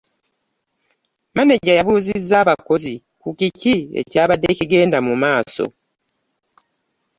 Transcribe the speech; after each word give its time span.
Maneja 1.35 1.71
yabuziiza 1.77 2.35
abakozi 2.43 2.93
ku 3.21 3.29
kiki 3.37 3.75
ekyabadde 4.01 4.49
kigenda 4.59 4.97
mu 5.07 5.13
maaso. 5.23 5.65